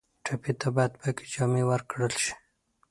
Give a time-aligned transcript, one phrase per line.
[0.25, 2.33] ټپي ته باید پاکې جامې ورکړل شي.